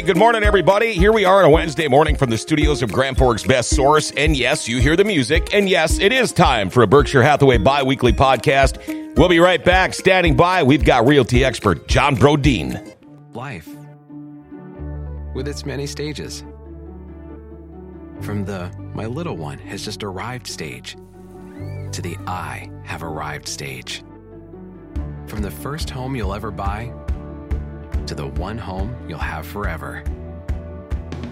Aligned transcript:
Hey, 0.00 0.06
good 0.06 0.16
morning, 0.16 0.42
everybody. 0.42 0.94
Here 0.94 1.12
we 1.12 1.26
are 1.26 1.40
on 1.40 1.44
a 1.44 1.50
Wednesday 1.50 1.86
morning 1.86 2.16
from 2.16 2.30
the 2.30 2.38
studios 2.38 2.82
of 2.82 2.90
Grand 2.90 3.18
Forks 3.18 3.44
Best 3.44 3.68
Source. 3.76 4.12
And 4.12 4.34
yes, 4.34 4.66
you 4.66 4.80
hear 4.80 4.96
the 4.96 5.04
music. 5.04 5.52
And 5.52 5.68
yes, 5.68 5.98
it 5.98 6.10
is 6.10 6.32
time 6.32 6.70
for 6.70 6.82
a 6.82 6.86
Berkshire 6.86 7.22
Hathaway 7.22 7.58
bi 7.58 7.82
weekly 7.82 8.14
podcast. 8.14 8.78
We'll 9.18 9.28
be 9.28 9.40
right 9.40 9.62
back. 9.62 9.92
Standing 9.92 10.38
by, 10.38 10.62
we've 10.62 10.86
got 10.86 11.06
realty 11.06 11.44
expert 11.44 11.86
John 11.86 12.16
Brodeen. 12.16 12.96
Life, 13.34 13.68
with 15.34 15.46
its 15.46 15.66
many 15.66 15.86
stages. 15.86 16.44
From 18.22 18.46
the 18.46 18.72
my 18.94 19.04
little 19.04 19.36
one 19.36 19.58
has 19.58 19.84
just 19.84 20.02
arrived 20.02 20.46
stage 20.46 20.96
to 21.92 22.00
the 22.00 22.16
I 22.26 22.70
have 22.84 23.02
arrived 23.02 23.48
stage. 23.48 24.02
From 25.26 25.42
the 25.42 25.50
first 25.50 25.90
home 25.90 26.16
you'll 26.16 26.32
ever 26.32 26.50
buy 26.50 26.90
to 28.06 28.14
the 28.14 28.26
one 28.26 28.58
home 28.58 28.94
you'll 29.08 29.18
have 29.18 29.46
forever. 29.46 30.02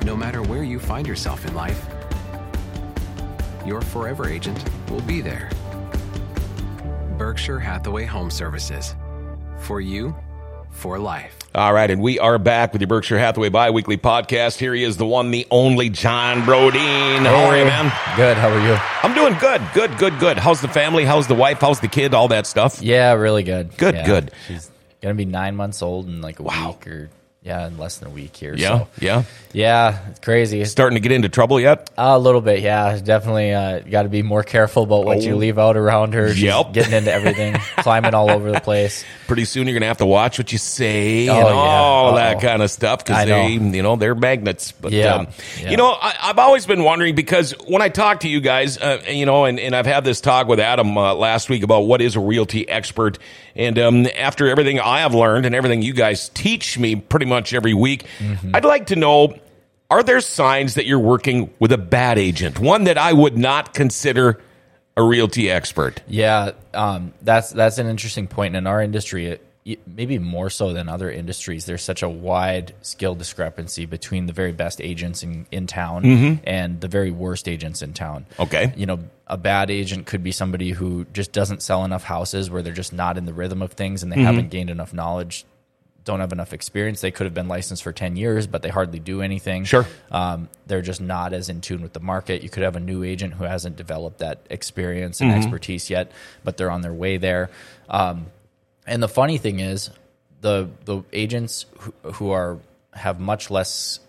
No 0.04 0.16
matter 0.16 0.42
where 0.42 0.62
you 0.62 0.78
find 0.78 1.06
yourself 1.06 1.44
in 1.46 1.54
life, 1.54 1.84
your 3.66 3.80
forever 3.82 4.28
agent 4.28 4.62
will 4.90 5.00
be 5.02 5.20
there. 5.20 5.50
Berkshire 7.16 7.58
Hathaway 7.58 8.04
Home 8.04 8.30
Services. 8.30 8.94
For 9.58 9.80
you, 9.80 10.14
for 10.70 10.98
life. 10.98 11.36
All 11.54 11.72
right, 11.72 11.90
and 11.90 12.00
we 12.00 12.18
are 12.20 12.38
back 12.38 12.72
with 12.72 12.80
your 12.80 12.86
Berkshire 12.88 13.18
Hathaway 13.18 13.48
bi 13.48 13.70
weekly 13.70 13.96
podcast. 13.96 14.58
Here 14.58 14.72
he 14.72 14.84
is, 14.84 14.96
the 14.96 15.06
one, 15.06 15.32
the 15.32 15.46
only 15.50 15.88
John 15.88 16.42
Brodeen. 16.42 17.26
How 17.26 17.46
are 17.46 17.58
you, 17.58 17.64
man? 17.64 17.92
Good. 18.16 18.36
How 18.36 18.48
are 18.50 18.60
you? 18.66 18.76
I'm 19.02 19.14
doing 19.14 19.36
good, 19.40 19.60
good, 19.74 19.98
good, 19.98 20.18
good. 20.20 20.38
How's 20.38 20.60
the 20.60 20.68
family? 20.68 21.04
How's 21.04 21.26
the 21.26 21.34
wife? 21.34 21.58
How's 21.60 21.80
the 21.80 21.88
kid? 21.88 22.14
All 22.14 22.28
that 22.28 22.46
stuff? 22.46 22.80
Yeah, 22.80 23.14
really 23.14 23.42
good. 23.42 23.76
Good, 23.76 23.96
Yeah. 23.96 24.06
good. 24.06 24.30
She's 24.46 24.70
gonna 25.00 25.14
be 25.14 25.24
nine 25.24 25.56
months 25.56 25.82
old 25.82 26.06
in 26.06 26.20
like 26.20 26.38
a 26.40 26.42
Wow. 26.42 26.68
week 26.70 26.86
or 26.86 27.10
yeah, 27.48 27.66
in 27.66 27.78
less 27.78 27.96
than 27.98 28.08
a 28.08 28.10
week 28.12 28.36
here. 28.36 28.54
Yeah, 28.54 28.78
so. 28.80 28.88
yeah. 29.00 29.22
yeah, 29.52 30.08
it's 30.10 30.20
crazy. 30.20 30.64
Starting 30.66 30.96
to 30.96 31.00
get 31.00 31.12
into 31.12 31.28
trouble 31.28 31.58
yet? 31.58 31.90
a 31.98 32.18
little 32.18 32.40
bit, 32.42 32.60
yeah. 32.60 32.96
Definitely 33.02 33.52
uh, 33.54 33.80
got 33.80 34.02
to 34.04 34.08
be 34.08 34.22
more 34.22 34.42
careful 34.42 34.82
about 34.84 35.04
what 35.04 35.22
you 35.22 35.32
Oh. 35.32 35.36
leave 35.38 35.58
out 35.58 35.76
around 35.76 36.14
her. 36.14 36.28
She's 36.34 36.42
Yep. 36.44 36.72
getting 36.74 36.92
into 36.92 37.12
everything, 37.12 37.54
climbing 37.78 38.14
all 38.14 38.30
over 38.30 38.52
the 38.52 38.60
place. 38.60 39.04
Pretty 39.26 39.46
soon 39.46 39.66
you're 39.66 39.72
going 39.74 39.80
to 39.82 39.86
have 39.88 39.98
to 39.98 40.06
watch 40.06 40.38
what 40.38 40.52
you 40.52 40.58
say 40.58 41.28
Oh, 41.28 41.36
and 41.38 41.46
yeah. 41.48 41.52
all 41.54 42.14
that 42.16 42.36
Uh-oh. 42.36 42.40
kind 42.40 42.62
of 42.62 42.70
stuff 42.70 43.04
because 43.04 43.26
they, 43.26 43.48
you 43.52 43.82
know, 43.82 43.96
they're 43.96 44.14
magnets. 44.14 44.72
But, 44.72 44.92
Yeah. 44.92 45.14
um, 45.14 45.28
Yeah. 45.60 45.70
you 45.70 45.76
know, 45.78 45.90
I, 45.92 46.14
I've 46.24 46.38
always 46.38 46.66
been 46.66 46.84
wondering 46.84 47.14
because 47.14 47.52
when 47.66 47.80
I 47.82 47.88
talk 47.88 48.20
to 48.20 48.28
you 48.28 48.40
guys, 48.40 48.76
uh, 48.78 49.00
you 49.08 49.24
know, 49.26 49.46
and, 49.46 49.58
and 49.58 49.74
I've 49.74 49.86
had 49.86 50.04
this 50.04 50.20
talk 50.20 50.46
with 50.48 50.60
Adam 50.60 50.96
uh, 50.98 51.14
last 51.14 51.48
week 51.48 51.62
about 51.62 51.80
what 51.86 52.02
is 52.02 52.14
a 52.16 52.20
realty 52.20 52.68
expert. 52.68 53.18
And 53.56 53.76
um, 53.78 54.06
after 54.16 54.48
everything 54.48 54.78
I 54.78 55.00
have 55.00 55.14
learned 55.14 55.44
and 55.46 55.54
everything 55.54 55.82
you 55.82 55.92
guys 55.92 56.28
teach 56.28 56.78
me 56.78 56.94
pretty 56.94 57.26
much 57.26 57.37
every 57.52 57.74
week, 57.74 58.04
Mm-hmm. 58.18 58.54
I'd 58.54 58.64
like 58.64 58.86
to 58.86 58.96
know 58.96 59.34
are 59.90 60.02
there 60.02 60.20
signs 60.20 60.74
that 60.74 60.84
you're 60.86 60.98
working 60.98 61.50
with 61.58 61.72
a 61.72 61.78
bad 61.78 62.18
agent? 62.18 62.58
One 62.58 62.84
that 62.84 62.98
I 62.98 63.12
would 63.12 63.38
not 63.38 63.72
consider 63.72 64.38
a 64.96 65.02
realty 65.02 65.50
expert. 65.50 66.02
Yeah, 66.06 66.50
um, 66.74 67.14
that's 67.22 67.50
that's 67.50 67.78
an 67.78 67.86
interesting 67.86 68.26
point 68.26 68.54
in 68.56 68.66
our 68.66 68.82
industry. 68.82 69.26
It, 69.28 69.40
it- 69.64 69.80
maybe 69.86 70.18
more 70.18 70.48
so 70.50 70.72
than 70.72 70.88
other 70.88 71.10
industries, 71.10 71.64
there's 71.66 71.82
such 71.82 72.02
a 72.02 72.08
wide 72.08 72.74
skill 72.82 73.14
discrepancy 73.14 73.84
between 73.86 74.24
the 74.26 74.32
very 74.32 74.52
best 74.52 74.80
agents 74.80 75.22
in, 75.22 75.46
in 75.50 75.66
town 75.66 76.40
and 76.44 76.80
the 76.80 76.88
very 76.88 77.10
worst 77.10 77.46
agents 77.48 77.80
in 77.82 77.92
town. 77.92 78.24
Mm-hmm. 78.32 78.42
Okay. 78.42 78.72
you 78.76 78.86
know, 78.86 78.98
a 79.26 79.36
bad 79.36 79.70
agent 79.70 80.06
could 80.06 80.22
be 80.22 80.32
somebody 80.32 80.70
who 80.70 81.04
just 81.12 81.32
doesn't 81.32 81.62
sell 81.62 81.84
enough 81.84 82.02
houses, 82.02 82.50
where 82.50 82.62
they're 82.62 82.72
just 82.72 82.92
not 82.94 83.16
in 83.18 83.24
the 83.26 83.32
rhythm 83.34 83.60
of 83.62 83.72
things, 83.72 84.02
and 84.02 84.10
they 84.10 84.16
Mm-hmm. 84.16 84.24
haven't 84.26 84.48
gained 84.50 84.70
enough 84.70 84.92
knowledge. 84.94 85.44
Don't 86.08 86.20
have 86.20 86.32
enough 86.32 86.52
experience. 86.52 87.00
They 87.02 87.10
could 87.10 87.24
have 87.26 87.34
been 87.34 87.48
licensed 87.48 87.82
for 87.82 87.92
ten 87.92 88.16
years, 88.16 88.46
but 88.46 88.62
they 88.62 88.70
hardly 88.70 88.98
do 88.98 89.20
anything. 89.22 89.64
Sure. 89.64 89.86
Um, 90.10 90.48
they're 90.66 90.82
just 90.82 91.00
not 91.00 91.32
as 91.34 91.48
in 91.50 91.60
tune 91.60 91.82
with 91.82 91.92
the 91.92 92.00
market. 92.00 92.42
You 92.42 92.48
could 92.48 92.62
have 92.62 92.76
a 92.76 92.80
new 92.80 93.04
agent 93.04 93.34
who 93.34 93.44
hasn't 93.44 93.76
developed 93.76 94.18
that 94.20 94.38
experience 94.50 95.20
Mm-hmm. 95.20 95.30
and 95.30 95.42
expertise 95.44 95.90
yet, 95.90 96.10
but 96.44 96.56
they're 96.56 96.70
on 96.70 96.80
their 96.80 96.92
way 96.94 97.18
there. 97.18 97.50
Um, 97.90 98.26
and 98.86 99.02
the 99.02 99.08
funny 99.08 99.36
thing 99.38 99.60
is, 99.60 99.90
the 100.40 100.68
the 100.86 101.02
agents 101.12 101.66
who, 101.80 101.92
who 102.12 102.30
are 102.30 102.58
have 102.94 103.20
much 103.20 103.50
less 103.50 104.00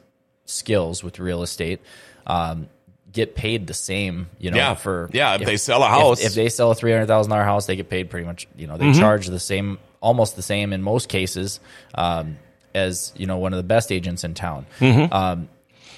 skills 0.46 1.04
with 1.04 1.20
real 1.20 1.44
estate 1.44 1.80
um, 2.26 2.70
get 3.12 3.36
paid 3.36 3.68
the 3.68 3.74
same. 3.74 4.28
You 4.40 4.52
know, 4.52 4.58
Yeah. 4.58 4.74
for 4.76 5.10
Yeah, 5.12 5.36
if 5.36 5.46
they 5.46 5.58
sell 5.58 5.84
a 5.84 5.88
house. 5.88 6.22
if, 6.22 6.28
if 6.28 6.34
they 6.36 6.50
sell 6.50 6.72
a 6.72 6.76
three 6.76 6.92
hundred 6.92 7.08
thousand 7.08 7.30
dollar 7.32 7.44
house, 7.44 7.66
they 7.66 7.76
get 7.76 7.90
paid 7.90 8.10
pretty 8.10 8.26
much. 8.26 8.48
You 8.56 8.68
know, 8.68 8.78
they 8.78 8.86
Mm-hmm. 8.86 9.00
charge 9.00 9.28
the 9.28 9.40
same, 9.40 9.80
almost 10.02 10.36
the 10.36 10.42
same 10.42 10.74
in 10.74 10.82
most 10.82 11.10
cases, 11.10 11.60
um, 11.96 12.38
as 12.74 13.14
you 13.16 13.26
know 13.26 13.38
one 13.38 13.54
of 13.54 13.58
the 13.58 13.64
best 13.64 13.92
agents 13.92 14.24
in 14.24 14.34
town. 14.34 14.66
Mm-hmm. 14.80 15.14
Um, 15.14 15.50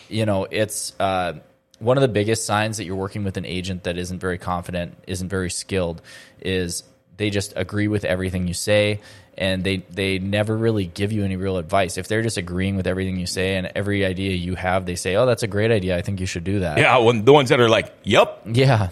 you 0.09 0.25
know, 0.25 0.45
it's 0.50 0.94
uh, 1.00 1.34
one 1.79 1.97
of 1.97 2.01
the 2.01 2.07
biggest 2.07 2.45
signs 2.45 2.78
that 2.78 2.85
you're 2.85 2.95
working 2.95 3.23
with 3.23 3.38
an 3.38 3.45
agent 3.45 3.84
that 3.84 3.97
isn't 3.97 4.19
very 4.19 4.38
confident, 4.38 4.97
isn't 5.07 5.29
very 5.29 5.50
skilled, 5.50 6.01
is 6.40 6.84
they 7.17 7.29
just 7.29 7.53
agree 7.56 7.88
with 7.88 8.06
everything 8.06 8.47
you 8.47 8.53
say. 8.53 9.00
And 9.38 9.63
they, 9.63 9.78
they 9.90 10.19
never 10.19 10.56
really 10.56 10.85
give 10.85 11.11
you 11.11 11.23
any 11.23 11.38
real 11.38 11.57
advice. 11.57 11.97
If 11.97 12.07
they're 12.09 12.22
just 12.22 12.38
agreeing 12.38 12.75
with 12.75 12.85
everything 12.85 13.17
you 13.17 13.25
say 13.25 13.56
and 13.56 13.72
every 13.75 14.06
idea 14.06 14.31
you 14.31 14.56
have, 14.56 14.85
they 14.85 14.95
say, 14.95 15.16
"Oh, 15.16 15.25
that's 15.25 15.41
a 15.41 15.47
great 15.47 15.72
idea. 15.72 15.97
I 15.97 16.01
think 16.01 16.19
you 16.19 16.25
should 16.25 16.44
do 16.44 16.59
that." 16.59 16.78
Yeah, 16.78 16.97
when 16.97 17.23
the 17.23 17.31
ones 17.31 17.50
that 17.50 17.59
are 17.59 17.69
like, 17.69 17.91
"Yep, 18.03 18.41
Yeah. 18.51 18.90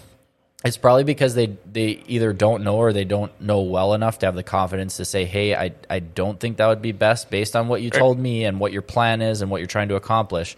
It's 0.65 0.75
probably 0.75 1.05
because 1.05 1.35
they, 1.35 1.57
they 1.71 2.03
either 2.07 2.33
don't 2.33 2.63
know 2.63 2.75
or 2.75 2.91
they 2.91 3.05
don't 3.05 3.31
know 3.39 3.61
well 3.61 3.93
enough 3.93 4.19
to 4.19 4.25
have 4.25 4.35
the 4.35 4.43
confidence 4.43 4.97
to 4.97 5.05
say, 5.05 5.23
hey, 5.23 5.55
I, 5.55 5.71
I 5.89 5.99
don't 5.99 6.37
think 6.37 6.57
that 6.57 6.67
would 6.67 6.81
be 6.81 6.91
best 6.91 7.29
based 7.29 7.55
on 7.55 7.69
what 7.69 7.81
you 7.81 7.89
told 7.89 8.19
me 8.19 8.43
and 8.43 8.59
what 8.59 8.73
your 8.73 8.81
plan 8.81 9.21
is 9.21 9.41
and 9.41 9.49
what 9.49 9.61
you're 9.61 9.67
trying 9.67 9.87
to 9.87 9.95
accomplish. 9.95 10.57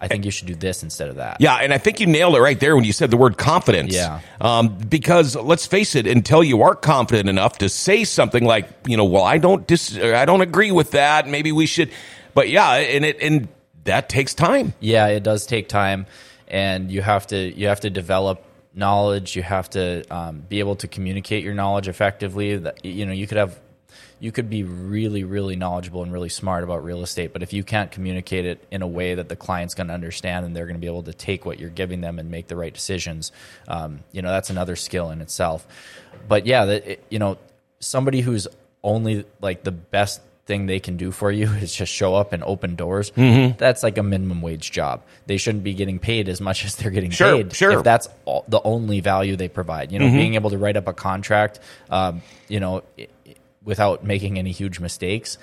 I 0.00 0.08
think 0.08 0.24
you 0.24 0.30
should 0.30 0.48
do 0.48 0.54
this 0.54 0.82
instead 0.82 1.08
of 1.08 1.16
that. 1.16 1.38
Yeah, 1.40 1.56
and 1.56 1.72
I 1.72 1.78
think 1.78 2.00
you 2.00 2.06
nailed 2.06 2.36
it 2.36 2.40
right 2.40 2.58
there 2.58 2.74
when 2.74 2.84
you 2.84 2.92
said 2.92 3.10
the 3.10 3.16
word 3.16 3.38
confidence. 3.38 3.94
Yeah. 3.94 4.20
Um, 4.40 4.76
because 4.76 5.34
let's 5.36 5.66
face 5.66 5.94
it, 5.94 6.06
until 6.06 6.44
you 6.44 6.62
are 6.62 6.74
confident 6.74 7.28
enough 7.28 7.58
to 7.58 7.68
say 7.68 8.04
something 8.04 8.44
like, 8.44 8.68
you 8.86 8.96
know, 8.96 9.04
well, 9.04 9.24
I 9.24 9.38
don't 9.38 9.66
dis- 9.66 9.96
I 9.96 10.24
don't 10.24 10.42
agree 10.42 10.72
with 10.72 10.90
that. 10.92 11.26
Maybe 11.26 11.52
we 11.52 11.64
should. 11.64 11.90
But 12.34 12.50
yeah, 12.50 12.72
and 12.74 13.04
it 13.04 13.18
and 13.20 13.48
that 13.84 14.08
takes 14.08 14.34
time. 14.34 14.74
Yeah, 14.80 15.06
it 15.06 15.22
does 15.22 15.46
take 15.46 15.68
time, 15.68 16.06
and 16.48 16.90
you 16.90 17.00
have 17.00 17.26
to 17.28 17.38
you 17.38 17.68
have 17.68 17.80
to 17.80 17.90
develop 17.90 18.42
knowledge. 18.74 19.36
You 19.36 19.42
have 19.42 19.70
to 19.70 20.04
um, 20.14 20.40
be 20.48 20.58
able 20.58 20.76
to 20.76 20.88
communicate 20.88 21.44
your 21.44 21.54
knowledge 21.54 21.88
effectively. 21.88 22.56
That 22.56 22.84
you 22.84 23.06
know, 23.06 23.12
you 23.12 23.26
could 23.26 23.38
have 23.38 23.58
you 24.20 24.32
could 24.32 24.48
be 24.48 24.62
really 24.62 25.24
really 25.24 25.56
knowledgeable 25.56 26.02
and 26.02 26.12
really 26.12 26.28
smart 26.28 26.64
about 26.64 26.84
real 26.84 27.02
estate, 27.02 27.32
but 27.32 27.42
if 27.42 27.52
you 27.52 27.64
can't 27.64 27.90
communicate 27.90 28.44
it 28.44 28.64
in 28.70 28.82
a 28.82 28.86
way 28.86 29.14
that 29.14 29.28
the 29.28 29.36
client's 29.36 29.74
going 29.74 29.88
to 29.88 29.94
understand 29.94 30.46
and 30.46 30.54
they're 30.56 30.66
going 30.66 30.76
to 30.76 30.80
be 30.80 30.86
able 30.86 31.02
to 31.04 31.14
take 31.14 31.44
what 31.44 31.58
you're 31.58 31.70
giving 31.70 32.00
them 32.00 32.18
and 32.18 32.30
make 32.30 32.48
the 32.48 32.56
right 32.56 32.72
decisions, 32.72 33.32
um, 33.68 34.00
you 34.12 34.22
know, 34.22 34.30
that's 34.30 34.50
another 34.50 34.76
skill 34.76 35.10
in 35.10 35.20
itself. 35.20 35.66
But 36.28 36.46
yeah, 36.46 36.64
that 36.64 37.00
you 37.10 37.18
know, 37.18 37.38
somebody 37.80 38.20
who's 38.20 38.48
only 38.82 39.24
like 39.40 39.64
the 39.64 39.72
best 39.72 40.20
thing 40.46 40.66
they 40.66 40.78
can 40.80 40.96
do 40.96 41.10
for 41.10 41.30
you 41.32 41.48
is 41.62 41.74
just 41.74 41.92
show 41.92 42.14
up 42.14 42.32
and 42.32 42.42
open 42.44 42.74
doors. 42.76 43.10
Mm-hmm. 43.12 43.56
That's 43.56 43.82
like 43.82 43.96
a 43.98 44.02
minimum 44.02 44.42
wage 44.42 44.70
job. 44.72 45.02
They 45.26 45.36
shouldn't 45.38 45.64
be 45.64 45.74
getting 45.74 45.98
paid 45.98 46.28
as 46.28 46.40
much 46.40 46.64
as 46.66 46.76
they're 46.76 46.90
getting 46.90 47.10
Sure, 47.10 47.36
paid. 47.38 47.54
sure. 47.54 47.72
If 47.78 47.82
that's 47.84 48.08
all, 48.24 48.44
the 48.48 48.60
only 48.62 49.00
value 49.00 49.36
they 49.36 49.48
provide, 49.48 49.90
you 49.92 49.98
know, 49.98 50.06
Mm-hmm. 50.06 50.16
being 50.16 50.34
able 50.34 50.50
to 50.50 50.58
write 50.58 50.76
up 50.76 50.86
a 50.88 50.92
contract, 50.92 51.60
um, 51.90 52.20
you 52.48 52.60
know, 52.60 52.82
without 53.64 54.04
making 54.04 54.38
any 54.38 54.52
huge 54.52 54.80
mistakes. 54.80 55.38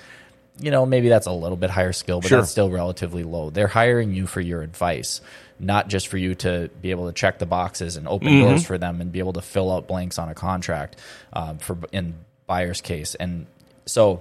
You 0.60 0.70
know, 0.70 0.84
maybe 0.86 1.08
that's 1.08 1.26
a 1.26 1.32
little 1.32 1.56
bit 1.56 1.70
higher 1.70 1.92
skill, 1.92 2.20
but 2.20 2.28
Sure. 2.28 2.38
that's 2.40 2.50
still 2.52 2.70
relatively 2.70 3.24
low. 3.24 3.50
They're 3.50 3.66
hiring 3.66 4.12
you 4.14 4.26
for 4.26 4.40
your 4.40 4.62
advice, 4.62 5.20
not 5.58 5.88
just 5.88 6.08
for 6.08 6.18
you 6.18 6.34
to 6.36 6.68
be 6.80 6.90
able 6.90 7.06
to 7.06 7.12
check 7.12 7.38
the 7.38 7.46
boxes 7.46 7.96
and 7.96 8.06
open 8.06 8.28
Mm-hmm. 8.28 8.48
doors 8.50 8.66
for 8.66 8.76
them 8.78 9.00
and 9.00 9.10
be 9.10 9.18
able 9.18 9.32
to 9.32 9.40
fill 9.42 9.72
out 9.72 9.88
blanks 9.88 10.18
on 10.18 10.28
a 10.28 10.34
contract 10.34 10.96
um, 11.32 11.58
for 11.58 11.78
in 11.90 12.14
buyer's 12.46 12.80
case. 12.82 13.14
And 13.14 13.46
so, 13.86 14.20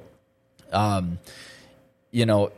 um, 0.71 1.19
you 2.11 2.25
know, 2.25 2.51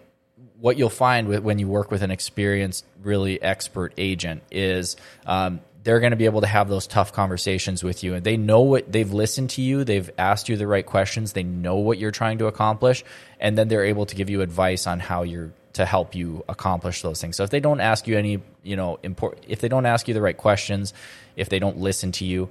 what 0.60 0.77
you'll 0.77 0.89
find 0.89 1.27
with, 1.27 1.44
when 1.44 1.60
you 1.60 1.68
work 1.68 1.92
with 1.92 2.04
an 2.04 2.12
experienced, 2.12 2.86
really 3.01 3.42
expert 3.42 3.94
agent 3.98 4.44
is 4.50 4.95
um, 5.25 5.60
they're 5.83 6.00
going 6.00 6.12
to 6.12 6.18
be 6.18 6.25
able 6.25 6.42
to 6.42 6.48
have 6.48 6.69
those 6.69 6.88
tough 6.88 7.12
conversations 7.12 7.83
with 7.83 8.04
you, 8.04 8.13
and 8.13 8.24
they 8.24 8.38
know 8.38 8.62
what 8.62 8.89
they've 8.89 9.12
listened 9.12 9.50
to 9.51 9.62
you, 9.62 9.83
they've 9.83 10.10
asked 10.18 10.48
you 10.48 10.56
the 10.56 10.68
right 10.68 10.86
questions, 10.86 11.33
they 11.33 11.44
know 11.44 11.75
what 11.75 11.98
you're 11.98 12.12
trying 12.12 12.38
to 12.38 12.48
accomplish, 12.48 13.04
and 13.39 13.57
then 13.57 13.68
they're 13.68 13.83
able 13.83 14.06
to 14.06 14.15
give 14.15 14.30
you 14.30 14.42
advice 14.42 14.88
on 14.88 15.00
how 15.00 15.24
you're 15.24 15.51
to 15.74 15.86
help 15.86 16.13
you 16.15 16.45
accomplish 16.48 17.01
those 17.01 17.19
things. 17.19 17.36
So 17.36 17.44
if 17.44 17.50
they 17.50 17.60
don't 17.60 17.81
ask 17.81 18.07
you 18.07 18.18
any, 18.18 18.42
you 18.62 18.75
know, 18.75 19.00
important, 19.01 19.45
if 19.48 19.60
they 19.60 19.68
don't 19.68 19.88
ask 19.88 20.07
you 20.07 20.13
the 20.13 20.21
right 20.21 20.38
questions, 20.38 20.94
if 21.36 21.50
they 21.50 21.60
don't 21.60 21.80
listen 21.80 22.12
to 22.13 22.25
you, 22.25 22.50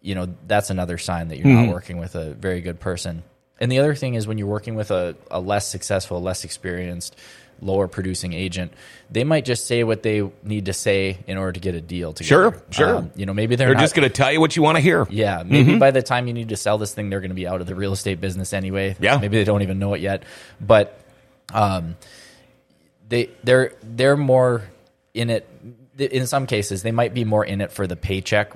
you 0.00 0.14
know, 0.14 0.34
that's 0.46 0.70
another 0.70 0.96
sign 0.96 1.28
that 1.28 1.38
you're 1.38 1.48
not 1.48 1.72
working 1.72 1.98
with 1.98 2.14
a 2.14 2.32
very 2.32 2.60
good 2.60 2.78
person. 2.78 3.24
And 3.64 3.72
the 3.72 3.78
other 3.78 3.94
thing 3.94 4.12
is 4.12 4.26
when 4.26 4.36
you're 4.36 4.46
working 4.46 4.74
with 4.74 4.90
a, 4.90 5.16
a 5.30 5.40
less 5.40 5.66
successful, 5.66 6.20
less 6.20 6.44
experienced, 6.44 7.16
lower 7.62 7.88
producing 7.88 8.34
agent, 8.34 8.74
they 9.10 9.24
might 9.24 9.46
just 9.46 9.66
say 9.66 9.84
what 9.84 10.02
they 10.02 10.30
need 10.42 10.66
to 10.66 10.74
say 10.74 11.20
in 11.26 11.38
order 11.38 11.52
to 11.52 11.60
get 11.60 11.74
a 11.74 11.80
deal 11.80 12.12
together. 12.12 12.50
Sure, 12.50 12.62
sure. 12.68 12.96
Um, 12.96 13.10
you 13.16 13.24
know, 13.24 13.32
maybe 13.32 13.56
they're, 13.56 13.68
They're 13.68 13.76
not, 13.76 13.80
just 13.80 13.94
going 13.94 14.06
to 14.06 14.12
tell 14.14 14.30
you 14.30 14.38
what 14.38 14.54
you 14.54 14.60
want 14.60 14.76
to 14.76 14.82
hear. 14.82 15.06
yeah, 15.08 15.42
maybe 15.46 15.78
by 15.78 15.92
the 15.92 16.02
time 16.02 16.26
you 16.26 16.34
need 16.34 16.50
to 16.50 16.58
sell 16.58 16.76
this 16.76 16.92
thing, 16.92 17.08
they're 17.08 17.20
going 17.20 17.30
to 17.30 17.34
be 17.34 17.46
out 17.46 17.62
of 17.62 17.66
the 17.66 17.74
real 17.74 17.94
estate 17.94 18.20
business 18.20 18.52
anyway. 18.52 18.96
Yeah. 19.00 19.16
maybe 19.16 19.38
they 19.38 19.44
don't 19.44 19.62
even 19.62 19.78
know 19.78 19.94
it 19.94 20.02
yet. 20.02 20.24
But 20.60 21.00
um, 21.50 21.96
they 23.08 23.30
they're 23.44 23.72
they're 23.82 24.18
more 24.18 24.60
in 25.14 25.30
it 25.30 25.48
in 25.96 26.26
some 26.26 26.46
cases 26.46 26.82
they 26.82 26.92
might 26.92 27.14
be 27.14 27.24
more 27.24 27.46
in 27.46 27.62
it 27.62 27.72
for 27.72 27.86
the 27.86 27.96
paycheck 27.96 28.52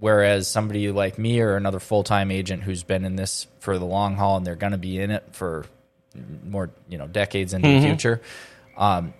whereas 0.00 0.48
somebody 0.48 0.90
like 0.90 1.18
me 1.18 1.40
or 1.40 1.56
another 1.56 1.80
full-time 1.80 2.30
agent 2.30 2.62
who's 2.62 2.82
been 2.82 3.04
in 3.04 3.16
this 3.16 3.46
for 3.60 3.78
the 3.78 3.84
long 3.84 4.16
haul 4.16 4.36
and 4.36 4.46
they're 4.46 4.54
going 4.56 4.72
to 4.72 4.78
be 4.78 4.98
in 4.98 5.10
it 5.10 5.24
for 5.32 5.64
more 6.44 6.70
you 6.88 6.98
know 6.98 7.06
decades 7.06 7.52
into 7.52 7.68
the 7.68 7.86
future 7.86 8.20
um, 8.76 9.14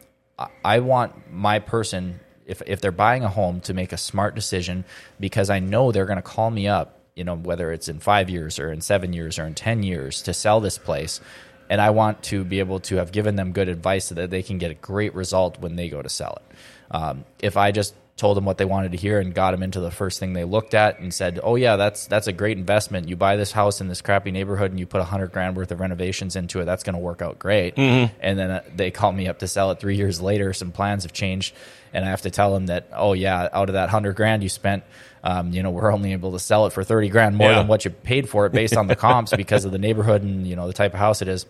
I- 0.65 0.81
want 0.81 1.33
my 1.33 1.59
person 1.59 2.21
if, 2.47 2.63
if 2.67 2.81
they're 2.81 2.93
buying 2.93 3.25
a 3.25 3.29
home 3.29 3.61
to 3.63 3.75
make 3.75 3.93
a 3.93 3.97
smart 3.99 4.35
decision 4.35 4.85
because 5.21 5.51
i 5.51 5.59
know 5.59 5.93
they're 5.93 6.07
going 6.07 6.17
to 6.17 6.23
call 6.23 6.51
me 6.51 6.67
up 6.69 6.99
you 7.19 7.25
know 7.25 7.35
whether 7.35 7.73
it's 7.73 7.89
in 7.89 7.99
five 7.99 8.31
years 8.31 8.59
or 8.61 8.71
in 8.73 8.81
seven 8.81 9.13
years 9.13 9.39
or 9.39 9.45
in 9.45 9.55
ten 9.55 9.83
years 9.83 10.23
to 10.23 10.33
sell 10.33 10.61
this 10.61 10.79
place. 10.79 11.21
And 11.69 11.81
i 11.81 11.91
want 11.91 12.23
to 12.25 12.45
be 12.45 12.61
able 12.61 12.79
to 12.81 12.97
have 12.97 13.11
given 13.13 13.35
them 13.35 13.53
good 13.53 13.69
advice 13.69 14.07
so 14.07 14.15
that 14.15 14.31
they 14.31 14.43
can 14.43 14.59
get 14.59 14.71
a 14.71 14.75
great 14.75 15.15
result 15.15 15.61
when 15.61 15.75
they 15.75 15.89
go 15.89 16.01
to 16.01 16.09
sell 16.09 16.39
it. 16.41 16.57
Um, 16.95 17.25
if 17.41 17.57
i 17.57 17.73
just 17.73 17.95
told 18.19 18.37
them 18.37 18.45
what 18.45 18.59
they 18.59 18.65
wanted 18.67 18.93
to 18.93 18.99
hear 18.99 19.19
and 19.21 19.33
got 19.33 19.53
them 19.53 19.63
into 19.63 19.81
the 19.81 19.91
first 19.91 20.19
thing 20.21 20.35
they 20.35 20.45
looked 20.45 20.75
at 20.75 20.99
and 21.01 21.15
said, 21.15 21.41
"Oh 21.43 21.55
yeah, 21.57 21.77
that's 21.77 22.07
that's 22.07 22.27
a 22.27 22.33
great 22.33 22.59
investment. 22.59 23.09
You 23.09 23.17
buy 23.17 23.37
this 23.37 23.53
house 23.53 23.81
in 23.81 23.89
this 23.89 24.03
crappy 24.03 24.31
neighborhood 24.33 24.71
and 24.73 24.79
you 24.79 24.87
put 24.87 25.01
a 25.01 25.05
hundred 25.05 25.33
grand 25.33 25.57
worth 25.57 25.71
of 25.71 25.81
renovations 25.81 26.37
into 26.37 26.61
it. 26.61 26.67
That's 26.67 26.83
going 26.83 26.95
to 26.95 27.01
work 27.01 27.23
out 27.23 27.39
great." 27.39 27.79
And 27.79 28.11
then 28.21 28.51
uh, 28.51 28.63
they 28.77 28.91
call 28.91 29.13
me 29.13 29.29
up 29.29 29.39
to 29.39 29.49
sell 29.49 29.71
it 29.71 29.81
three 29.81 29.97
years 29.97 30.21
later. 30.21 30.53
Some 30.53 30.73
plans 30.73 31.05
have 31.05 31.13
changed, 31.15 31.55
and 31.95 32.05
I 32.05 32.09
have 32.11 32.23
to 32.23 32.31
tell 32.31 32.53
them 32.53 32.67
that, 32.67 32.89
"Oh 32.93 33.15
yeah, 33.15 33.49
out 33.53 33.71
of 33.71 33.75
that 33.75 33.89
hundred 33.89 34.17
grand 34.17 34.43
you 34.43 34.49
spent." 34.51 34.83
Um, 35.25 35.53
you 35.53 35.63
know, 35.65 35.71
we're 35.71 35.93
only 35.93 36.13
able 36.13 36.33
to 36.33 36.39
sell 36.39 36.67
it 36.67 36.73
for 36.73 36.85
thirty 36.85 37.09
grand 37.09 37.37
more 37.37 37.51
Yeah. 37.51 37.59
than 37.59 37.67
what 37.69 37.85
you 37.85 37.91
paid 37.91 38.29
for 38.29 38.47
it 38.47 38.53
based 38.53 38.77
on 38.77 38.87
the 38.87 38.95
comps 38.97 39.33
because 39.35 39.65
of 39.65 39.73
the 39.73 39.79
neighborhood 39.79 40.23
and 40.23 40.47
you 40.47 40.55
know 40.57 40.67
the 40.67 40.73
type 40.73 40.93
of 40.95 41.01
house 41.01 41.23
it 41.23 41.29
is. 41.29 41.45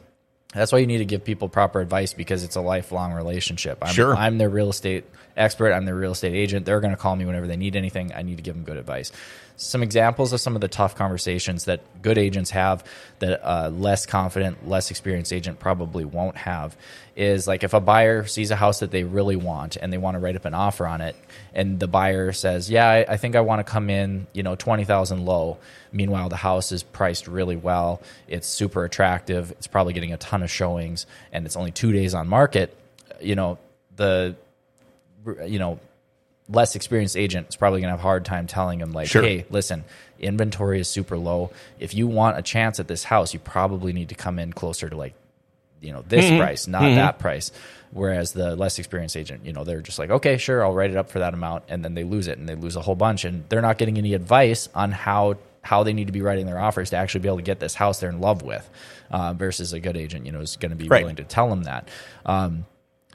That's 0.55 0.73
why 0.73 0.79
you 0.79 0.87
need 0.87 0.99
to 0.99 1.05
give 1.05 1.25
people 1.25 1.49
proper 1.49 1.81
advice 1.81 2.15
because 2.15 2.43
it's 2.43 2.57
a 2.57 2.63
lifelong 2.63 3.13
relationship. 3.13 3.79
I'm, 3.83 3.93
Sure. 3.93 4.17
I'm 4.17 4.39
their 4.39 4.49
real 4.49 4.71
estate 4.71 5.05
expert. 5.37 5.73
I'm 5.73 5.85
their 5.85 5.95
real 5.95 6.13
estate 6.13 6.35
agent. 6.35 6.65
They're 6.65 6.81
going 6.81 6.95
to 6.95 6.97
call 6.97 7.15
me 7.17 7.27
whenever 7.27 7.47
they 7.47 7.57
need 7.59 7.77
anything. 7.77 8.13
I 8.15 8.23
need 8.23 8.37
to 8.37 8.43
give 8.43 8.55
them 8.55 8.65
good 8.65 8.79
advice. 8.79 9.13
Some 9.57 9.83
examples 9.83 10.33
of 10.33 10.41
some 10.41 10.55
of 10.55 10.61
the 10.61 10.69
tough 10.69 10.95
conversations 10.95 11.65
that 11.65 12.01
good 12.01 12.17
agents 12.17 12.51
have 12.51 12.83
that 13.19 13.41
a 13.43 13.69
less 13.69 14.07
confident, 14.07 14.67
less 14.69 14.91
experienced 14.91 15.33
agent 15.33 15.59
probably 15.59 16.05
won't 16.05 16.37
have 16.37 16.77
is 17.17 17.49
like 17.49 17.65
if 17.65 17.75
a 17.75 17.81
buyer 17.81 18.25
sees 18.25 18.53
a 18.53 18.57
house 18.57 18.79
that 18.81 18.93
they 18.93 19.03
really 19.03 19.35
want 19.35 19.77
and 19.77 19.93
they 19.93 19.99
want 19.99 20.15
to 20.15 20.21
write 20.21 20.37
up 20.37 20.45
an 20.45 20.55
offer 20.55 20.87
on 20.87 21.01
it, 21.01 21.17
and 21.53 21.81
the 21.81 21.89
buyer 21.89 22.33
says, 22.33 22.71
"Yeah, 22.71 22.89
I, 22.89 23.05
I 23.09 23.17
think 23.17 23.35
I 23.35 23.41
want 23.41 23.59
to 23.59 23.65
come 23.65 23.91
in, 23.91 24.29
you 24.33 24.45
know, 24.45 24.55
twenty 24.55 24.85
thousand 24.85 25.25
low." 25.25 25.59
Meanwhile, 25.93 26.29
the 26.29 26.37
house 26.37 26.73
is 26.73 26.83
priced 26.83 27.29
really 27.29 27.57
well. 27.57 28.01
It's 28.27 28.47
super 28.47 28.85
attractive. 28.85 29.53
It's 29.53 29.67
probably 29.67 29.93
getting 29.93 30.13
a 30.13 30.19
ton 30.19 30.43
of 30.43 30.51
showings, 30.51 31.07
and 31.33 31.47
it's 31.47 31.57
only 31.57 31.71
two 31.71 31.93
days 31.93 32.15
on 32.15 32.29
market. 32.29 32.77
You 33.21 33.35
know, 33.35 33.59
the 33.97 34.37
you 35.45 35.59
know 35.59 35.79
less 36.49 36.75
experienced 36.75 37.17
agent 37.17 37.49
is 37.51 37.57
probably 37.57 37.81
going 37.81 37.89
to 37.89 37.97
have 37.97 38.01
a 38.01 38.03
hard 38.03 38.25
time 38.25 38.47
telling 38.47 38.81
him 38.81 38.93
like 38.93 39.09
Sure. 39.09 39.23
hey 39.23 39.45
listen 39.51 39.85
inventory 40.19 40.81
is 40.81 40.89
super 40.89 41.19
low 41.19 41.51
if 41.79 41.95
you 41.95 42.07
want 42.07 42.39
a 42.39 42.43
chance 42.43 42.81
at 42.81 42.89
this 42.89 43.05
house 43.05 43.35
you 43.35 43.41
probably 43.41 43.93
need 43.93 44.09
to 44.09 44.15
come 44.15 44.39
in 44.39 44.53
closer 44.53 44.89
to 44.89 44.97
like 44.97 45.15
you 45.81 45.93
know 45.93 46.03
this 46.09 46.25
mm-hmm. 46.25 46.39
price 46.39 46.67
not 46.67 46.83
mm-hmm. 46.83 46.97
that 46.97 47.19
price 47.19 47.53
whereas 47.91 48.33
the 48.33 48.57
less 48.57 48.79
experienced 48.79 49.17
agent 49.17 49.45
you 49.45 49.53
know 49.53 49.65
they're 49.65 49.83
just 49.83 49.99
like 49.99 50.11
okay 50.11 50.39
sure 50.39 50.65
i'll 50.65 50.73
write 50.73 50.91
it 50.91 50.97
up 50.97 51.11
for 51.11 51.19
that 51.19 51.35
amount 51.35 51.65
and 51.69 51.85
then 51.85 51.95
they 51.95 52.05
lose 52.05 52.29
it 52.29 52.39
and 52.39 52.49
they 52.49 52.55
lose 52.55 52.77
a 52.77 52.81
whole 52.81 52.97
bunch 52.97 53.25
and 53.25 53.45
they're 53.49 53.63
not 53.63 53.79
getting 53.79 53.99
any 53.99 54.15
advice 54.15 54.69
on 54.75 54.91
how 54.91 55.37
how 55.71 55.83
they 55.85 55.93
need 55.93 56.07
to 56.07 56.17
be 56.19 56.23
writing 56.23 56.47
their 56.47 56.59
offers 56.69 56.91
to 56.91 56.97
actually 56.97 57.21
be 57.21 57.29
able 57.29 57.39
to 57.45 57.49
get 57.51 57.59
this 57.61 57.75
house 57.83 58.01
they're 58.01 58.15
in 58.17 58.21
love 58.21 58.41
with 58.43 58.69
uh, 59.11 59.33
versus 59.35 59.73
a 59.73 59.81
good 59.87 59.97
agent 60.05 60.27
you 60.27 60.33
know 60.33 60.41
is 60.41 60.57
going 60.57 60.75
to 60.77 60.81
be 60.85 60.89
Right. 60.89 61.03
willing 61.03 61.17
to 61.17 61.25
tell 61.25 61.49
them 61.49 61.63
that 61.65 61.89
um, 62.27 62.65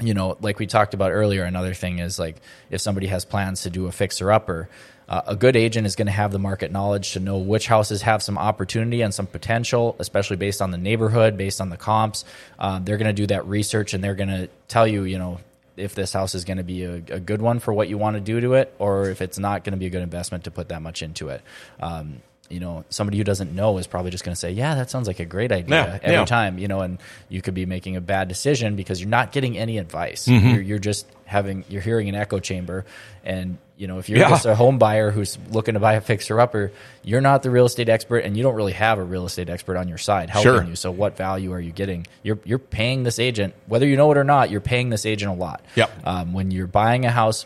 you 0.02 0.14
know, 0.16 0.38
like 0.42 0.58
we 0.60 0.66
talked 0.66 0.94
about 0.96 1.12
earlier, 1.12 1.44
another 1.44 1.74
thing 1.76 2.00
is 2.00 2.18
like 2.18 2.38
if 2.72 2.82
somebody 2.82 3.08
has 3.08 3.26
plans 3.26 3.62
to 3.62 3.70
do 3.70 3.86
a 3.86 3.92
fixer 3.92 4.32
upper, 4.32 4.68
uh, 5.08 5.22
a 5.28 5.36
good 5.36 5.56
agent 5.56 5.86
is 5.86 5.96
going 5.96 6.08
to 6.08 6.12
have 6.12 6.32
the 6.32 6.40
market 6.40 6.72
knowledge 6.72 7.14
to 7.14 7.20
know 7.20 7.38
which 7.38 7.68
houses 7.68 8.02
have 8.02 8.24
some 8.24 8.38
opportunity 8.38 9.02
and 9.02 9.14
some 9.14 9.28
potential, 9.28 9.96
especially 10.00 10.38
based 10.38 10.62
on 10.62 10.72
the 10.72 10.78
neighborhood, 10.80 11.38
based 11.38 11.62
on 11.62 11.70
the 11.70 11.78
comps. 11.78 12.26
Um, 12.58 12.86
they're 12.86 12.98
going 12.98 13.14
to 13.16 13.22
do 13.22 13.28
that 13.28 13.46
research 13.46 13.94
and 13.94 14.04
they're 14.04 14.16
going 14.16 14.30
to 14.30 14.50
tell 14.68 14.88
you, 14.88 15.04
you 15.04 15.20
know, 15.20 15.40
if 15.78 15.94
this 15.94 16.14
house 16.14 16.34
is 16.34 16.44
going 16.44 16.58
to 16.58 16.64
be 16.64 16.84
a, 16.86 16.96
a 16.96 17.20
good 17.20 17.42
one 17.42 17.60
for 17.60 17.72
what 17.74 17.88
you 17.88 17.98
want 18.00 18.16
to 18.16 18.22
do 18.22 18.40
to 18.42 18.54
it, 18.54 18.74
or 18.80 19.10
if 19.10 19.22
it's 19.22 19.38
not 19.38 19.64
going 19.64 19.74
to 19.74 19.78
be 19.78 19.86
a 19.86 19.90
good 19.92 20.04
investment 20.04 20.46
to 20.46 20.52
put 20.52 20.70
that 20.70 20.82
much 20.82 21.04
into 21.04 21.30
it. 21.30 21.42
Um, 21.80 22.22
you 22.50 22.60
know, 22.60 22.84
somebody 22.90 23.18
who 23.18 23.24
doesn't 23.24 23.54
know 23.56 23.78
is 23.78 23.88
probably 23.88 24.12
just 24.12 24.24
going 24.24 24.34
to 24.34 24.40
say, 24.40 24.52
"Yeah, 24.52 24.76
that 24.76 24.90
sounds 24.90 25.08
like 25.08 25.20
a 25.20 25.26
great 25.26 25.52
idea." 25.52 25.76
Yeah, 25.76 26.00
every 26.04 26.18
yeah. 26.18 26.26
time, 26.26 26.58
you 26.60 26.68
know, 26.68 26.82
and 26.82 27.00
you 27.30 27.42
could 27.42 27.54
be 27.54 27.66
making 27.66 27.96
a 27.96 28.02
bad 28.02 28.28
decision 28.28 28.76
because 28.76 29.00
you're 29.02 29.10
not 29.10 29.32
getting 29.32 29.58
any 29.58 29.78
advice. 29.78 30.28
Mm-hmm. 30.28 30.48
You're, 30.50 30.62
you're 30.62 30.80
just 30.80 31.08
having 31.26 31.64
you're 31.70 31.82
hearing 31.82 32.10
an 32.10 32.16
echo 32.16 32.40
chamber, 32.40 32.86
and 33.24 33.58
you 33.78 33.88
know, 33.88 33.98
if 33.98 34.08
you're 34.08 34.20
Yeah. 34.20 34.30
just 34.30 34.46
a 34.46 34.54
home 34.56 34.78
buyer 34.78 35.10
who's 35.10 35.38
looking 35.50 35.74
to 35.74 35.80
buy 35.80 35.94
a 35.94 36.02
fixer 36.02 36.40
upper, 36.40 36.72
you're 37.02 37.22
not 37.22 37.42
the 37.44 37.50
real 37.50 37.66
estate 37.66 37.90
expert, 37.90 38.20
and 38.20 38.38
you 38.38 38.44
don't 38.44 38.56
really 38.56 38.74
have 38.74 39.00
a 39.00 39.04
real 39.04 39.26
estate 39.26 39.50
expert 39.50 39.78
on 39.78 39.88
your 39.88 39.98
side 39.98 40.30
helping 40.30 40.52
Sure. 40.52 40.64
you. 40.64 40.76
So, 40.76 40.92
what 40.92 41.18
value 41.18 41.52
are 41.54 41.60
you 41.60 41.72
getting? 41.72 42.06
You're 42.24 42.40
you're 42.44 42.60
paying 42.60 43.04
this 43.04 43.20
agent, 43.20 43.56
whether 43.68 43.88
you 43.88 43.96
know 43.96 44.12
it 44.12 44.18
or 44.18 44.24
not. 44.26 44.52
You're 44.52 44.62
paying 44.62 44.90
this 44.90 45.06
agent 45.06 45.32
a 45.32 45.36
lot. 45.36 45.62
Yep. 45.76 45.92
Um, 46.06 46.34
when 46.34 46.52
you're 46.52 46.68
buying 46.68 47.06
a 47.06 47.12
house 47.12 47.46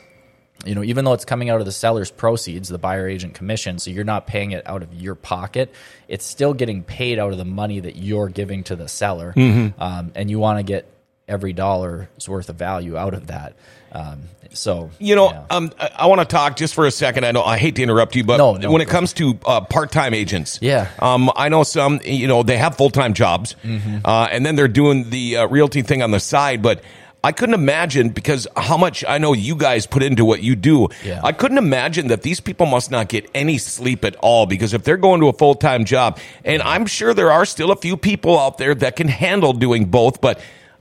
you 0.66 0.76
know, 0.76 0.84
even 0.84 1.06
though 1.06 1.14
it's 1.14 1.26
coming 1.26 1.50
out 1.50 1.60
of 1.60 1.66
the 1.66 1.72
seller's 1.72 2.12
proceeds, 2.12 2.68
the 2.70 2.78
buyer 2.78 3.08
agent 3.08 3.34
commission, 3.36 3.80
so 3.80 3.92
you're 3.92 4.04
not 4.04 4.28
paying 4.28 4.52
it 4.52 4.68
out 4.68 4.84
of 4.84 4.94
your 4.94 5.16
pocket, 5.16 5.72
it's 6.08 6.26
still 6.26 6.54
getting 6.54 6.84
paid 6.84 7.20
out 7.20 7.32
of 7.32 7.38
the 7.38 7.46
money 7.46 7.80
that 7.80 7.96
you're 7.96 8.28
giving 8.30 8.64
to 8.66 8.76
the 8.76 8.88
seller, 8.88 9.34
Mm-hmm. 9.36 9.82
um, 9.82 10.12
and 10.16 10.30
you 10.30 10.40
want 10.40 10.60
to 10.60 10.64
get 10.64 10.90
every 11.28 11.54
dollar's 11.54 12.08
worth 12.28 12.50
of 12.50 12.56
value 12.56 12.96
out 12.98 13.14
of 13.14 13.28
that. 13.28 13.54
Um, 13.92 14.24
so 14.54 14.90
You 15.00 15.16
know, 15.16 15.30
yeah. 15.32 15.44
um, 15.50 15.72
I, 15.80 15.90
I 16.00 16.06
want 16.08 16.20
to 16.22 16.26
talk 16.26 16.56
just 16.56 16.74
for 16.74 16.86
a 16.86 16.92
second. 16.92 17.26
I 17.26 17.32
know 17.32 17.44
I 17.44 17.58
hate 17.58 17.76
to 17.76 17.84
interrupt 17.84 18.16
you, 18.16 18.24
but 18.24 18.38
No, 18.38 18.56
no, 18.56 18.72
when 18.72 18.82
it 18.82 18.88
comes 18.88 19.14
to 19.14 19.38
uh, 19.46 19.62
part-time 19.62 20.14
agents, 20.14 20.60
Yeah. 20.62 20.90
um, 21.00 21.30
I 21.36 21.50
know 21.50 21.64
some. 21.64 22.00
You 22.04 22.28
know, 22.28 22.44
they 22.44 22.58
have 22.58 22.76
full-time 22.78 23.14
jobs, 23.14 23.56
Mm-hmm. 23.64 24.00
uh, 24.06 24.28
and 24.32 24.46
then 24.46 24.56
they're 24.56 24.68
doing 24.68 25.10
the 25.10 25.38
uh, 25.38 25.48
realty 25.48 25.82
thing 25.82 26.02
on 26.02 26.12
the 26.12 26.20
side. 26.20 26.62
But 26.62 26.82
I 27.24 27.32
couldn't 27.32 27.56
imagine 27.56 28.10
because 28.10 28.48
how 28.56 28.78
much 28.78 29.04
I 29.08 29.18
know 29.18 29.34
you 29.34 29.56
guys 29.56 29.86
put 29.86 30.04
into 30.04 30.24
what 30.24 30.44
you 30.44 30.56
do. 30.56 30.88
Yeah. 31.04 31.20
I 31.24 31.32
couldn't 31.32 31.58
imagine 31.58 32.08
that 32.08 32.22
these 32.22 32.40
people 32.40 32.66
must 32.68 32.92
not 32.92 33.10
get 33.10 33.30
any 33.34 33.58
sleep 33.58 34.06
at 34.06 34.16
all 34.18 34.46
because 34.46 34.74
if 34.74 34.84
they're 34.84 34.98
going 34.98 35.20
to 35.22 35.28
a 35.28 35.34
full-time 35.34 35.84
job, 35.84 36.20
and 36.46 36.62
I'm 36.62 36.86
sure 36.86 37.14
there 37.14 37.32
are 37.32 37.46
still 37.46 37.72
a 37.72 37.76
few 37.76 37.98
people 37.98 38.40
out 38.40 38.58
there 38.58 38.76
that 38.76 38.96
can 38.96 39.08
handle 39.08 39.54
doing 39.54 39.86
both, 39.86 40.22
but. 40.22 40.40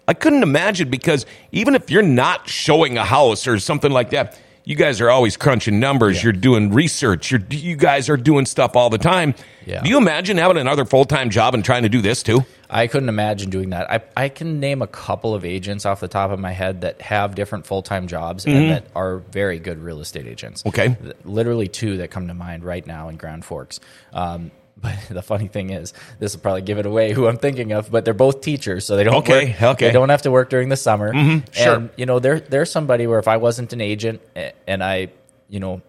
I 0.09 0.15
couldn't 0.15 0.45
imagine 0.45 0.89
because 0.89 1.27
even 1.51 1.75
if 1.75 1.91
you're 1.91 2.01
not 2.01 2.49
showing 2.49 2.97
a 2.97 3.05
house 3.05 3.49
or 3.49 3.59
something 3.59 3.91
like 3.91 4.11
that, 4.11 4.39
you 4.67 4.75
guys 4.75 5.01
are 5.01 5.09
always 5.11 5.37
crunching 5.37 5.81
numbers. 5.81 6.19
Yeah. 6.19 6.25
You're 6.25 6.33
doing 6.35 6.73
research. 6.73 7.31
You're, 7.31 7.41
you 7.51 7.77
guys 7.77 8.09
are 8.09 8.17
doing 8.17 8.47
stuff 8.47 8.77
all 8.77 8.91
the 8.91 8.99
time. 8.99 9.35
Yeah. 9.65 9.83
Do 9.83 9.89
you 9.89 9.97
imagine 9.97 10.37
having 10.37 10.59
another 10.59 10.85
full 10.85 11.05
time 11.05 11.31
job 11.31 11.55
and 11.55 11.65
trying 11.65 11.85
to 11.85 11.89
do 11.89 12.01
this 12.01 12.23
too? 12.23 12.45
I 12.69 12.87
couldn't 12.87 13.09
imagine 13.09 13.51
doing 13.51 13.71
that. 13.71 13.91
I, 13.91 14.01
I 14.17 14.29
can 14.29 14.61
name 14.61 14.83
a 14.83 14.87
couple 14.87 15.35
of 15.35 15.45
agents 15.45 15.87
off 15.87 16.01
the 16.01 16.09
top 16.09 16.31
of 16.31 16.39
my 16.39 16.53
head 16.53 16.81
that 16.83 17.01
have 17.03 17.35
different 17.35 17.67
full 17.67 17.83
time 17.83 18.07
jobs 18.09 18.45
and 18.45 18.71
that 18.71 18.87
are 18.95 19.19
very 19.19 19.59
good 19.59 19.79
real 19.81 20.01
estate 20.01 20.27
agents. 20.27 20.63
Mm-hmm. 20.63 20.69
Okay. 21.03 21.15
Literally 21.25 21.69
two 21.69 21.99
that 21.99 22.11
come 22.11 22.29
to 22.29 22.35
mind 22.35 22.65
right 22.65 22.87
now 22.87 23.09
in 23.09 23.17
Grand 23.17 23.45
Forks. 23.45 23.81
Um, 24.13 24.51
but 24.77 24.95
the 25.09 25.23
funny 25.23 25.49
thing 25.49 25.71
is, 25.71 25.95
this 26.19 26.35
will 26.35 26.43
probably 26.43 26.61
give 26.61 26.79
it 26.79 26.85
away 26.85 27.13
who 27.13 27.27
I'm 27.27 27.39
thinking 27.39 27.73
of. 27.73 27.91
But 27.91 28.05
they're 28.05 28.13
both 28.13 28.43
teachers, 28.43 28.85
so 28.85 28.97
they 28.97 29.05
don't 29.05 29.15
Okay, 29.17 29.53
work, 29.53 29.63
okay. 29.63 29.87
They 29.87 29.93
don't 29.93 30.11
have 30.11 30.23
to 30.23 30.31
work 30.31 30.51
during 30.51 30.69
the 30.69 30.77
summer. 30.77 31.13
sure. 31.53 31.75
And 31.75 31.91
you 31.97 32.05
know, 32.05 32.19
they're 32.19 32.41
they're 32.41 32.67
somebody 32.67 33.07
where 33.07 33.19
if 33.19 33.27
I 33.27 33.39
wasn't 33.39 33.73
an 33.73 33.81
agent 33.81 34.21
and 34.67 34.85
I, 34.85 35.09
you 35.49 35.61
know. 35.61 35.81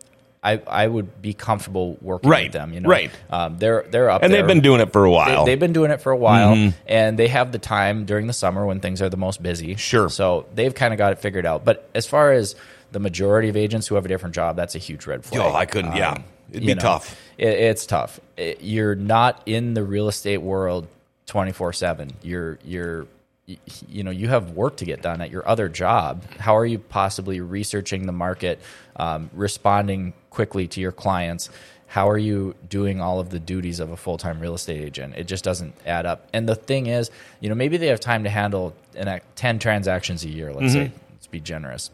I, 0.54 0.62
I 0.68 0.88
would 0.88 1.22
be 1.22 1.34
comfortable 1.34 1.98
working 2.02 2.30
Right, 2.30 2.46
with 2.46 2.54
them, 2.54 2.74
you 2.74 2.80
know. 2.80 2.90
right. 2.90 3.12
Um, 3.30 3.58
they're 3.58 3.86
they're 3.90 4.10
up 4.10 4.24
And 4.24 4.32
there. 4.32 4.42
they've 4.42 4.48
been 4.48 4.62
doing 4.62 4.82
it 4.82 4.92
for 4.94 5.04
a 5.06 5.12
while. 5.12 5.46
They, 5.46 5.52
have 5.52 5.60
been 5.60 5.74
doing 5.74 5.92
it 5.92 6.02
for 6.02 6.12
a 6.12 6.18
while, 6.18 6.72
and 6.88 7.20
they 7.20 7.28
have 7.28 7.52
the 7.52 7.60
time 7.60 8.06
during 8.06 8.28
the 8.28 8.34
summer 8.34 8.66
when 8.66 8.80
things 8.80 9.02
are 9.02 9.10
the 9.10 9.18
most 9.18 9.44
busy. 9.44 9.76
Sure. 9.76 10.10
So 10.10 10.46
they've 10.56 10.74
kind 10.74 10.94
of 10.94 10.98
got 10.98 11.12
it 11.12 11.20
figured 11.20 11.46
out. 11.46 11.66
But 11.66 11.90
as 11.94 12.06
far 12.06 12.32
as 12.32 12.56
the 12.92 13.00
majority 13.00 13.50
of 13.50 13.58
agents 13.58 13.88
who 13.88 13.96
have 13.96 14.06
a 14.06 14.08
different 14.08 14.34
job, 14.36 14.56
that's 14.56 14.76
a 14.76 14.80
huge 14.80 15.06
red 15.06 15.26
flag. 15.26 15.42
Oh, 15.42 15.54
I 15.54 15.66
couldn't- 15.66 15.96
yeah. 15.96 16.18
It'd 16.50 16.66
be 16.66 16.74
tough. 16.76 17.20
It, 17.38 17.50
it's 17.50 17.86
tough. 17.86 18.20
It- 18.38 18.62
you're 18.62 18.96
not 18.96 19.42
in 19.46 19.74
the 19.74 19.84
real 19.84 20.08
estate 20.08 20.38
world 20.42 20.88
twenty 21.26 21.52
four 21.52 21.74
seven. 21.74 22.12
You're 22.24 22.58
you're 22.64 23.06
you 23.88 24.04
know 24.04 24.12
you 24.12 24.28
have 24.28 24.52
work 24.52 24.78
to 24.78 24.86
get 24.86 25.02
done 25.02 25.22
at 25.22 25.32
your 25.32 25.48
other 25.48 25.70
job. 25.70 26.24
How 26.38 26.58
are 26.58 26.66
you 26.66 26.80
possibly 26.80 27.40
researching 27.40 28.06
the 28.06 28.12
market, 28.12 28.60
um, 28.98 29.30
responding 29.34 30.14
quickly 30.30 30.68
to 30.68 30.82
your 30.82 30.92
clients? 30.92 31.50
How 31.88 32.10
are 32.10 32.18
you 32.18 32.54
doing 32.68 33.00
all 33.00 33.22
of 33.22 33.30
the 33.30 33.40
duties 33.40 33.80
of 33.80 33.90
a 33.92 33.98
full 33.98 34.18
time 34.18 34.42
real 34.42 34.54
estate 34.54 34.82
agent? 34.82 35.16
It 35.16 35.24
just 35.28 35.46
doesn't 35.46 35.74
add 35.86 36.06
up. 36.06 36.28
And 36.34 36.48
the 36.48 36.56
thing 36.56 36.88
is, 36.88 37.10
you 37.40 37.48
know, 37.48 37.56
maybe 37.56 37.78
they 37.78 37.88
have 37.88 38.02
time 38.02 38.26
to 38.26 38.30
handle 38.30 38.76
an, 38.96 39.08
ac- 39.08 39.24
ten 39.36 39.60
transactions 39.60 40.26
a 40.26 40.30
year. 40.30 40.52
Let's 40.54 40.74
say, 40.74 40.92
let's 41.14 41.28
be 41.28 41.40
generous. 41.40 41.90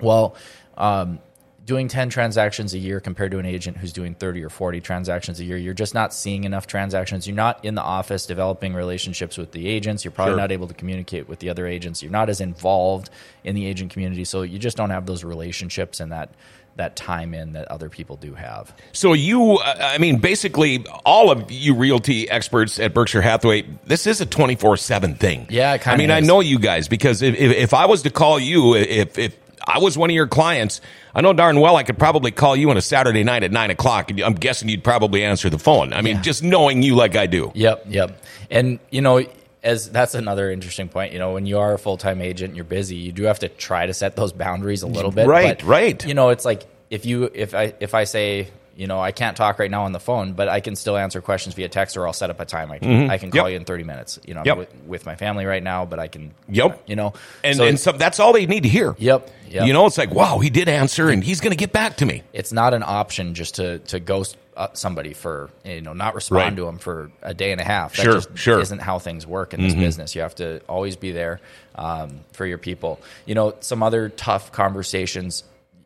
Well, 0.00 0.36
um, 0.76 1.18
doing 1.64 1.86
10 1.88 2.08
transactions 2.10 2.74
a 2.74 2.78
year 2.78 2.98
compared 3.00 3.30
to 3.30 3.38
an 3.38 3.46
agent 3.46 3.76
who's 3.76 3.92
doing 3.92 4.14
30 4.14 4.42
or 4.42 4.48
40 4.48 4.80
transactions 4.80 5.38
a 5.38 5.44
year 5.44 5.56
you're 5.56 5.74
just 5.74 5.94
not 5.94 6.12
seeing 6.12 6.44
enough 6.44 6.66
transactions. 6.66 7.26
You're 7.26 7.36
not 7.36 7.64
in 7.64 7.74
the 7.76 7.82
office 7.82 8.26
developing 8.26 8.74
relationships 8.74 9.38
with 9.38 9.52
the 9.52 9.68
agents. 9.68 10.04
You're 10.04 10.12
probably 10.12 10.32
Sure. 10.32 10.40
not 10.40 10.50
able 10.52 10.66
to 10.68 10.74
communicate 10.74 11.28
with 11.28 11.38
the 11.38 11.50
other 11.50 11.66
agents. 11.66 12.02
You're 12.02 12.10
not 12.12 12.28
as 12.28 12.40
involved 12.40 13.10
in 13.44 13.54
the 13.54 13.66
agent 13.66 13.92
community. 13.92 14.24
So 14.24 14.42
you 14.42 14.58
just 14.58 14.76
don't 14.76 14.90
have 14.90 15.06
those 15.06 15.22
relationships 15.24 16.00
and 16.00 16.10
that 16.12 16.30
that 16.76 16.96
time 16.96 17.34
in 17.34 17.52
that 17.52 17.68
other 17.68 17.90
people 17.90 18.16
do 18.16 18.32
have. 18.34 18.74
So 18.92 19.12
you, 19.12 19.58
I 19.60 19.98
mean, 19.98 20.18
basically, 20.20 20.86
all 21.04 21.30
of 21.30 21.50
you 21.50 21.74
realty 21.74 22.30
experts 22.30 22.80
at 22.80 22.94
Berkshire 22.94 23.20
Hathaway, 23.20 23.66
this 23.84 24.06
is 24.06 24.20
a 24.22 24.26
twenty 24.26 24.54
four 24.56 24.76
seven 24.78 25.14
thing. 25.14 25.46
Yeah, 25.50 25.76
I 25.84 25.96
mean, 25.96 26.10
I 26.10 26.20
know 26.20 26.40
you 26.40 26.58
guys 26.58 26.88
because 26.88 27.20
if, 27.20 27.34
if 27.34 27.52
if 27.52 27.74
I 27.74 27.84
was 27.86 28.02
to 28.02 28.10
call 28.10 28.40
you, 28.40 28.74
if 28.74 29.18
if 29.18 29.36
I 29.66 29.78
was 29.78 29.96
one 29.96 30.10
of 30.10 30.14
your 30.14 30.26
clients, 30.26 30.80
I 31.14 31.20
know 31.20 31.32
darn 31.32 31.60
well 31.60 31.76
I 31.76 31.82
could 31.82 31.98
probably 31.98 32.30
call 32.30 32.56
you 32.56 32.70
on 32.70 32.76
a 32.76 32.82
Saturday 32.82 33.24
night 33.24 33.42
at 33.42 33.52
nine 33.52 33.70
o'clock, 33.70 34.10
and 34.10 34.20
I'm 34.20 34.34
guessing 34.34 34.68
you'd 34.68 34.84
probably 34.84 35.24
answer 35.24 35.50
the 35.50 35.58
phone. 35.58 35.92
I 35.92 36.02
mean, 36.02 36.22
just 36.22 36.42
knowing 36.42 36.82
you 36.82 36.94
like 36.94 37.16
I 37.16 37.26
do. 37.26 37.52
Yep, 37.54 37.84
yep. 37.88 38.22
And 38.50 38.78
you 38.90 39.00
know, 39.00 39.24
as 39.62 39.90
that's 39.90 40.14
another 40.14 40.50
interesting 40.50 40.88
point. 40.88 41.12
You 41.12 41.18
know, 41.18 41.32
when 41.32 41.46
you 41.46 41.58
are 41.58 41.74
a 41.74 41.78
full 41.78 41.96
time 41.96 42.20
agent, 42.20 42.50
and 42.50 42.56
you're 42.56 42.64
busy. 42.64 42.96
You 42.96 43.12
do 43.12 43.24
have 43.24 43.38
to 43.40 43.48
try 43.48 43.86
to 43.86 43.94
set 43.94 44.16
those 44.16 44.32
boundaries 44.32 44.82
a 44.82 44.86
little 44.86 45.10
bit. 45.10 45.26
Right, 45.26 45.58
but, 45.58 45.66
right. 45.66 46.04
You 46.04 46.14
know, 46.14 46.30
it's 46.30 46.44
like 46.44 46.64
if 46.90 47.06
you 47.06 47.30
if 47.32 47.54
I 47.54 47.74
if 47.80 47.94
I 47.94 48.04
say 48.04 48.48
you 48.76 48.86
know 48.86 49.00
I 49.00 49.12
can't 49.12 49.36
talk 49.36 49.58
right 49.58 49.70
now 49.70 49.84
on 49.84 49.92
the 49.92 50.00
phone, 50.00 50.32
but 50.32 50.48
I 50.48 50.60
can 50.60 50.76
still 50.76 50.96
answer 50.96 51.20
questions 51.20 51.54
via 51.54 51.68
text, 51.68 51.96
or 51.96 52.06
I'll 52.06 52.12
set 52.12 52.30
up 52.30 52.40
a 52.40 52.44
time. 52.44 52.70
I 52.72 52.78
can 52.78 53.10
I 53.10 53.18
can 53.18 53.30
call 53.30 53.42
Mm-hmm. 53.42 53.46
Yep. 53.46 53.50
you 53.52 53.56
in 53.56 53.64
30 53.64 53.84
minutes. 53.84 54.18
You 54.26 54.34
know, 54.34 54.42
Yep. 54.44 54.56
with, 54.58 54.74
with 54.86 55.06
my 55.06 55.16
family 55.16 55.44
right 55.46 55.62
now, 55.62 55.84
but 55.84 55.98
I 55.98 56.08
can. 56.08 56.32
Yep. 56.48 56.82
You 56.86 56.96
know, 56.96 57.12
And 57.44 57.56
so 57.56 57.64
and 57.64 57.78
so 57.80 57.92
that's 57.92 58.18
all 58.20 58.32
they 58.32 58.46
need 58.46 58.62
to 58.64 58.68
hear. 58.68 58.94
Yep, 58.98 59.30
yep. 59.48 59.66
You 59.66 59.72
know, 59.72 59.86
it's 59.86 59.98
like, 59.98 60.10
wow, 60.12 60.38
he 60.38 60.50
did 60.50 60.68
answer, 60.68 61.08
and 61.08 61.22
he's 61.24 61.40
going 61.40 61.52
to 61.52 61.56
get 61.56 61.72
back 61.72 61.96
to 61.98 62.06
me. 62.06 62.22
it's 62.32 62.52
not 62.52 62.74
an 62.74 62.82
option 62.84 63.34
just 63.34 63.56
to 63.56 63.78
to 63.80 64.00
ghost 64.00 64.36
uh, 64.54 64.68
somebody 64.74 65.14
for 65.14 65.48
you 65.64 65.80
know 65.80 65.94
not 65.94 66.14
respond 66.14 66.38
Right. 66.42 66.56
to 66.56 66.64
them 66.66 66.78
for 66.78 67.10
a 67.22 67.32
day 67.32 67.52
and 67.52 67.60
a 67.60 67.64
half. 67.64 67.96
That 67.96 68.02
Sure, 68.02 68.14
just 68.14 68.36
sure. 68.36 68.60
isn't 68.60 68.80
how 68.82 68.98
things 68.98 69.26
work 69.26 69.54
in 69.54 69.62
this 69.62 69.74
business. 69.74 70.14
You 70.14 70.20
have 70.22 70.34
to 70.36 70.60
always 70.68 70.94
be 70.96 71.10
there 71.12 71.40
um, 71.74 72.20
for 72.32 72.44
your 72.44 72.58
people. 72.58 73.00
You 73.24 73.34
know, 73.34 73.54
some 73.60 73.82
other 73.82 74.10
tough 74.10 74.52
conversations. 74.52 75.44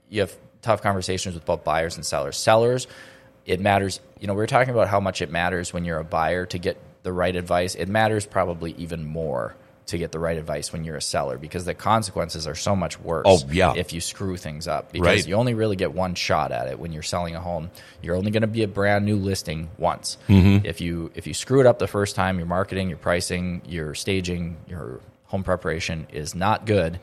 You 0.09 0.23
have 0.23 0.35
tough 0.67 0.83
conversations 0.83 1.35
with 1.35 1.45
both 1.45 1.65
buyers 1.65 1.97
and 1.97 2.05
sellers. 2.05 2.37
Sellers, 2.37 2.87
it 3.47 3.61
matters. 3.61 4.01
You 4.21 4.27
know, 4.27 4.35
we 4.35 4.43
are 4.43 4.47
talking 4.49 4.75
about 4.75 4.89
how 4.89 5.01
much 5.01 5.23
it 5.23 5.31
matters 5.31 5.73
when 5.73 5.85
you're 5.85 5.99
a 5.99 6.05
buyer 6.05 6.45
to 6.47 6.59
get 6.59 6.77
the 7.05 7.13
right 7.13 7.35
advice. 7.37 7.75
It 7.77 7.89
matters 7.89 8.27
probably 8.27 8.73
even 8.73 9.05
more 9.05 9.55
to 9.87 9.99
get 9.99 10.11
the 10.11 10.19
right 10.19 10.37
advice 10.37 10.73
when 10.73 10.83
you're 10.83 10.97
a 10.97 11.01
seller 11.03 11.39
because 11.39 11.65
the 11.65 11.73
consequences 11.73 12.49
are 12.49 12.57
so 12.57 12.75
much 12.75 12.99
worse 12.99 13.23
Oh, 13.25 13.39
yeah. 13.53 13.73
if 13.77 13.93
you 13.93 14.01
screw 14.01 14.37
things 14.37 14.67
up 14.67 14.91
because 14.91 15.07
Right. 15.07 15.27
you 15.29 15.35
only 15.37 15.55
really 15.55 15.77
get 15.77 15.93
one 15.95 16.17
shot 16.17 16.51
at 16.51 16.67
it 16.67 16.81
when 16.81 16.91
you're 16.93 17.05
selling 17.05 17.37
a 17.37 17.41
home. 17.41 17.71
You're 18.03 18.17
only 18.17 18.33
going 18.33 18.41
to 18.41 18.49
be 18.49 18.65
a 18.65 18.69
brand 18.69 19.05
new 19.07 19.15
listing 19.15 19.69
once. 19.79 20.19
Mm-hmm. 20.29 20.67
If 20.67 20.81
you 20.81 21.13
if 21.15 21.29
you 21.29 21.35
screw 21.35 21.61
it 21.61 21.67
up 21.67 21.79
the 21.79 21.87
first 21.87 22.17
time, 22.17 22.39
your 22.39 22.49
marketing, 22.49 22.89
your 22.89 22.99
pricing, 22.99 23.63
your 23.65 23.95
staging, 23.95 24.57
your 24.67 24.99
home 25.27 25.45
preparation 25.45 26.09
is 26.13 26.35
not 26.35 26.67
good. 26.67 26.99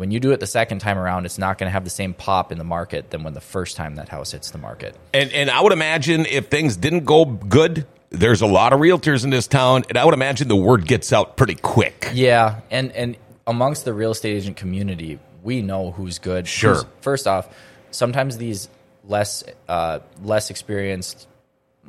When 0.00 0.10
you 0.10 0.18
do 0.18 0.32
it 0.32 0.40
the 0.40 0.46
second 0.46 0.78
time 0.78 0.96
around, 0.96 1.26
it's 1.26 1.36
not 1.36 1.58
going 1.58 1.66
to 1.66 1.72
have 1.72 1.84
the 1.84 1.90
same 1.90 2.14
pop 2.14 2.52
in 2.52 2.56
the 2.56 2.64
market 2.64 3.10
than 3.10 3.22
when 3.22 3.34
the 3.34 3.40
first 3.42 3.76
time 3.76 3.96
that 3.96 4.08
house 4.08 4.32
hits 4.32 4.50
the 4.50 4.56
market. 4.56 4.96
And 5.12 5.30
and 5.30 5.50
I 5.50 5.60
would 5.60 5.74
imagine 5.74 6.24
if 6.24 6.46
things 6.46 6.78
didn't 6.78 7.04
go 7.04 7.26
good, 7.26 7.86
there's 8.08 8.40
a 8.40 8.46
lot 8.46 8.72
of 8.72 8.80
realtors 8.80 9.24
in 9.24 9.28
this 9.28 9.46
town, 9.46 9.82
and 9.90 9.98
I 9.98 10.06
would 10.06 10.14
imagine 10.14 10.48
the 10.48 10.56
word 10.56 10.86
gets 10.86 11.12
out 11.12 11.36
pretty 11.36 11.54
quick. 11.54 12.08
Yeah, 12.14 12.60
and 12.70 12.92
and 12.92 13.18
amongst 13.46 13.84
the 13.84 13.92
real 13.92 14.12
estate 14.12 14.36
agent 14.38 14.56
community, 14.56 15.18
we 15.42 15.60
know 15.60 15.90
who's 15.90 16.18
good. 16.18 16.48
Sure. 16.48 16.76
Who's- 16.76 16.86
First 17.02 17.26
off, 17.26 17.54
sometimes 17.90 18.38
these 18.38 18.70
less 19.04 19.44
uh, 19.68 19.98
less 20.22 20.48
experienced, 20.48 21.28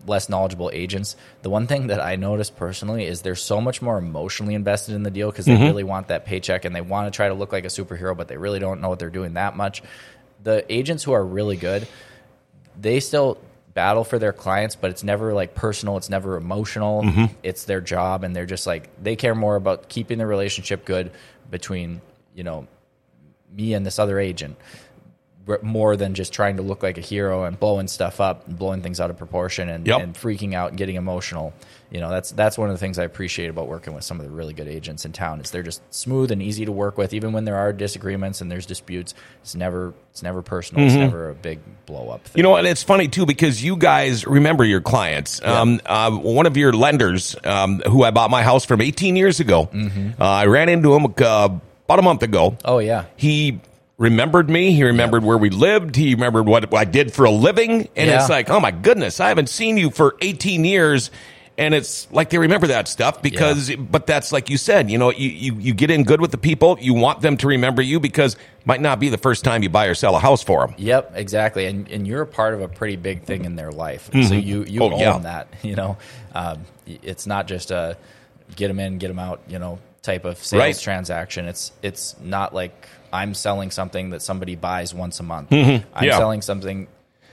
less 0.05 0.29
knowledgeable 0.29 0.71
agents. 0.73 1.15
The 1.41 1.49
one 1.49 1.67
thing 1.67 1.87
that 1.87 2.01
I 2.01 2.15
noticed 2.15 2.55
personally 2.55 3.05
is 3.05 3.21
they're 3.21 3.35
so 3.35 3.61
much 3.61 3.81
more 3.81 3.97
emotionally 3.97 4.55
invested 4.55 4.95
in 4.95 5.03
the 5.03 5.11
deal 5.11 5.29
because 5.29 5.45
they 5.45 5.53
mm-hmm. 5.53 5.63
really 5.63 5.83
want 5.83 6.07
that 6.07 6.25
paycheck 6.25 6.65
and 6.65 6.75
they 6.75 6.81
want 6.81 7.11
to 7.11 7.15
try 7.15 7.27
to 7.27 7.33
look 7.33 7.51
like 7.51 7.65
a 7.65 7.69
superhero, 7.69 8.15
but 8.15 8.27
they 8.27 8.37
really 8.37 8.59
don't 8.59 8.81
know 8.81 8.89
what 8.89 8.99
they're 8.99 9.09
doing 9.09 9.33
that 9.33 9.55
much. 9.55 9.83
The 10.43 10.65
agents 10.71 11.03
who 11.03 11.11
are 11.11 11.23
really 11.23 11.57
good, 11.57 11.87
they 12.79 12.99
still 12.99 13.37
battle 13.73 14.03
for 14.03 14.19
their 14.19 14.33
clients, 14.33 14.75
but 14.75 14.91
it's 14.91 15.03
never 15.03 15.33
like 15.33 15.55
personal. 15.55 15.97
It's 15.97 16.09
never 16.09 16.35
emotional. 16.35 17.03
Mm-hmm. 17.03 17.25
It's 17.43 17.65
their 17.65 17.81
job, 17.81 18.23
and 18.23 18.35
they're 18.35 18.45
just 18.45 18.67
like 18.67 18.89
they 19.01 19.15
care 19.15 19.35
more 19.35 19.55
about 19.55 19.89
keeping 19.89 20.17
the 20.17 20.25
relationship 20.25 20.85
good 20.85 21.11
between 21.49 22.01
you 22.33 22.43
know 22.43 22.67
me 23.53 23.73
and 23.73 23.85
this 23.85 23.99
other 23.99 24.19
agent 24.19 24.57
more 25.63 25.95
than 25.97 26.13
just 26.13 26.31
trying 26.33 26.57
to 26.57 26.61
look 26.61 26.83
like 26.83 26.97
a 26.97 27.01
hero 27.01 27.43
and 27.45 27.59
blowing 27.59 27.87
stuff 27.87 28.21
up 28.21 28.47
and 28.47 28.57
blowing 28.57 28.81
things 28.81 28.99
out 29.01 29.09
of 29.09 29.17
proportion 29.17 29.69
and, 29.69 29.85
Yep. 29.87 30.01
and 30.01 30.13
freaking 30.15 30.53
out 30.53 30.69
and 30.69 30.77
getting 30.77 30.95
emotional. 30.95 31.51
You 31.89 31.99
know, 31.99 32.09
that's 32.09 32.31
that's 32.31 32.57
one 32.57 32.69
of 32.69 32.75
the 32.75 32.77
things 32.79 32.97
I 32.97 33.03
appreciate 33.03 33.49
about 33.49 33.67
working 33.67 33.93
with 33.93 34.05
some 34.05 34.17
of 34.19 34.25
the 34.25 34.31
really 34.31 34.53
good 34.53 34.69
agents 34.69 35.03
in 35.03 35.11
town 35.11 35.41
is 35.41 35.51
they're 35.51 35.61
just 35.63 35.81
smooth 35.93 36.31
and 36.31 36.41
easy 36.41 36.63
to 36.63 36.71
work 36.71 36.97
with, 36.97 37.13
even 37.13 37.33
when 37.33 37.43
there 37.43 37.57
are 37.57 37.73
disagreements 37.73 38.39
and 38.39 38.49
there's 38.49 38.65
disputes. 38.65 39.13
It's 39.41 39.55
never 39.55 39.93
it's 40.11 40.23
never 40.23 40.41
personal. 40.41 40.85
It's 40.85 40.95
never 40.95 41.29
a 41.31 41.35
big 41.35 41.59
blow 41.85 42.09
up. 42.09 42.23
Thing. 42.23 42.39
You 42.39 42.43
know, 42.43 42.55
and 42.55 42.65
it's 42.65 42.83
funny 42.83 43.09
too 43.09 43.25
because 43.25 43.61
you 43.61 43.75
guys 43.75 44.25
remember 44.25 44.63
your 44.63 44.79
clients. 44.79 45.41
Um, 45.43 45.81
uh, 45.85 46.11
one 46.11 46.45
of 46.45 46.55
your 46.55 46.71
lenders, 46.71 47.35
um, 47.43 47.79
who 47.89 48.03
I 48.03 48.11
bought 48.11 48.29
my 48.29 48.43
house 48.43 48.63
from 48.63 48.79
18 48.79 49.17
years 49.17 49.41
ago, 49.41 49.69
uh, 49.73 50.23
I 50.23 50.45
ran 50.45 50.69
into 50.69 50.93
him 50.95 51.05
uh, 51.07 51.49
about 51.85 51.99
a 51.99 52.01
month 52.03 52.23
ago. 52.23 52.55
oh 52.63 52.77
yeah, 52.79 53.05
He 53.17 53.59
remembered 54.01 54.49
me. 54.49 54.71
He 54.73 54.83
remembered 54.83 55.23
where 55.23 55.37
we 55.37 55.49
lived. 55.51 55.95
He 55.95 56.13
remembered 56.15 56.47
what 56.47 56.73
I 56.73 56.85
did 56.85 57.13
for 57.13 57.25
a 57.25 57.31
living. 57.31 57.87
And 57.95 58.09
Yeah. 58.09 58.19
it's 58.19 58.29
like, 58.29 58.49
oh 58.49 58.59
my 58.59 58.71
goodness, 58.71 59.19
I 59.19 59.29
haven't 59.29 59.47
seen 59.49 59.77
you 59.77 59.91
for 59.91 60.15
18 60.21 60.65
years. 60.65 61.11
And 61.57 61.75
it's 61.75 62.11
like 62.11 62.31
they 62.31 62.39
remember 62.39 62.67
that 62.67 62.87
stuff 62.87 63.21
because, 63.21 63.69
but 63.75 64.07
that's 64.07 64.31
like 64.31 64.49
you 64.49 64.57
said, 64.57 64.89
you 64.89 64.97
know, 64.97 65.11
you, 65.11 65.29
you, 65.29 65.55
you 65.59 65.73
get 65.75 65.91
in 65.91 66.03
good 66.03 66.19
with 66.19 66.31
the 66.31 66.37
people. 66.39 66.77
You 66.81 66.95
want 66.95 67.21
them 67.21 67.37
to 67.37 67.47
remember 67.47 67.83
you 67.83 67.99
because 67.99 68.33
it 68.33 68.39
might 68.65 68.81
not 68.81 68.99
be 68.99 69.09
the 69.09 69.17
first 69.19 69.43
time 69.43 69.61
you 69.61 69.69
buy 69.69 69.85
or 69.85 69.93
sell 69.93 70.15
a 70.15 70.19
house 70.19 70.41
for 70.41 70.65
them. 70.65 70.75
Yep, 70.79 71.11
exactly. 71.15 71.65
And 71.67 71.87
and 71.89 72.07
you're 72.07 72.21
a 72.23 72.25
part 72.27 72.55
of 72.55 72.61
a 72.61 72.67
pretty 72.67 72.95
big 72.95 73.23
thing 73.23 73.45
in 73.45 73.55
their 73.57 73.71
life. 73.71 74.09
So 74.11 74.33
you 74.33 74.63
you 74.63 74.81
Oh, 74.81 74.91
own 74.93 74.99
yeah. 74.99 75.17
that. 75.19 75.49
You 75.61 75.75
know, 75.75 75.97
um, 76.33 76.65
y- 76.87 76.97
it's 77.03 77.27
not 77.27 77.47
just 77.47 77.69
a 77.69 77.97
get 78.55 78.69
them 78.69 78.79
in, 78.79 78.97
get 78.97 79.09
them 79.09 79.19
out. 79.19 79.41
You 79.47 79.59
know, 79.59 79.77
type 80.01 80.25
of 80.25 80.37
sales 80.43 80.59
Right. 80.59 80.79
transaction. 80.79 81.45
It's 81.45 81.71
it's 81.83 82.15
not 82.23 82.55
like 82.55 82.87
I'm 83.13 83.33
selling 83.33 83.71
something 83.71 84.11
that 84.11 84.21
somebody 84.21 84.55
buys 84.55 84.93
once 84.93 85.19
a 85.19 85.23
month. 85.23 85.51
I'm 85.51 85.57
Mm-hmm. 85.81 86.03
Yeah. 86.03 86.17
selling 86.17 86.41
something, 86.41 86.87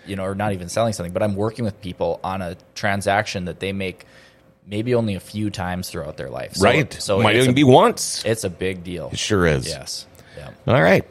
you 0.07 0.17
know, 0.17 0.25
or 0.25 0.35
not 0.35 0.53
even 0.53 0.69
selling 0.69 0.93
something, 0.93 1.13
but 1.13 1.23
I'm 1.23 1.35
working 1.37 1.65
with 1.65 1.81
people 1.81 2.21
on 2.25 2.43
a 2.43 2.57
transaction 2.75 3.45
that 3.47 3.61
they 3.61 3.73
make 3.73 4.05
maybe 4.67 4.95
only 4.95 5.15
a 5.15 5.21
few 5.21 5.51
times 5.51 5.89
throughout 5.91 6.17
their 6.17 6.31
life. 6.31 6.55
So, 6.55 6.65
right. 6.65 6.93
So 6.95 7.21
might 7.23 7.37
even 7.37 7.51
a, 7.51 7.55
be 7.55 7.65
once. 7.65 8.23
it's 8.25 8.45
a 8.45 8.51
big 8.51 8.85
deal. 8.85 9.11
It 9.13 9.19
sure 9.19 9.47
is. 9.47 9.67
Yes. 9.67 10.07
Yeah. 10.37 10.51
All 10.67 10.83
right. 10.83 11.05